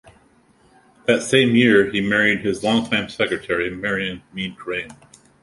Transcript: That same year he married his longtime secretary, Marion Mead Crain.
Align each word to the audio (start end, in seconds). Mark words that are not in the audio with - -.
That 1.05 1.21
same 1.21 1.55
year 1.55 1.91
he 1.91 2.01
married 2.01 2.39
his 2.41 2.63
longtime 2.63 3.07
secretary, 3.09 3.69
Marion 3.69 4.23
Mead 4.33 4.57
Crain. 4.57 4.89